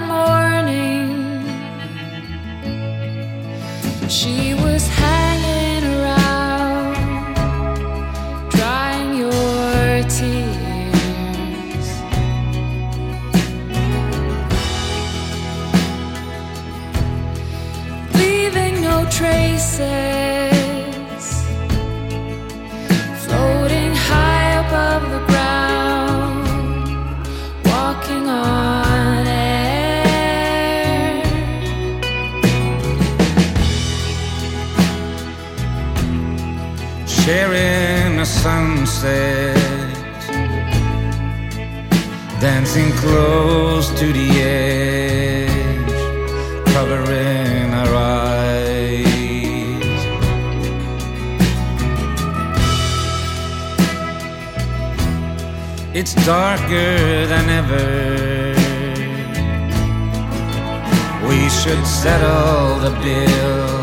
[0.00, 1.08] morning.
[4.08, 7.34] She was hanging around,
[8.50, 11.86] drying your tears.
[18.14, 20.37] Leaving no traces.
[37.28, 39.54] Sharing a sunset,
[42.40, 46.00] dancing close to the edge,
[46.72, 49.04] covering our eyes.
[55.92, 57.88] It's darker than ever.
[61.28, 63.77] We should settle the bill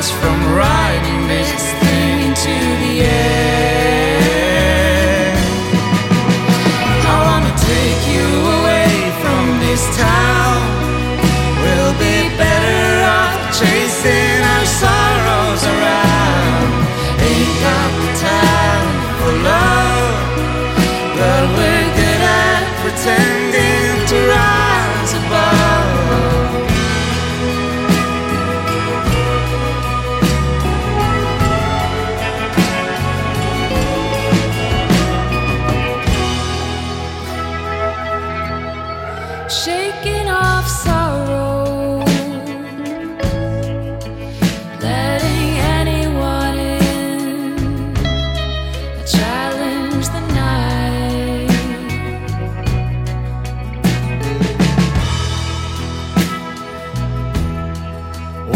[0.00, 1.09] us from riding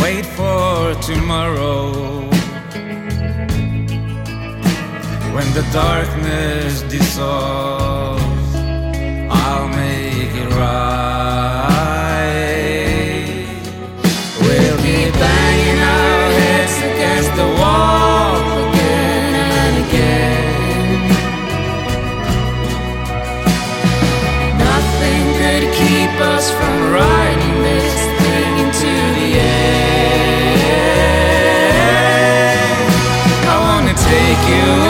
[0.03, 1.93] Wait for tomorrow
[5.35, 8.23] when the darkness dissolves.
[9.31, 11.15] I'll make it right.
[14.41, 18.37] We'll be banging our heads against the wall
[18.69, 20.45] again and again.
[24.59, 27.04] Nothing could keep us from riding
[34.35, 34.84] take you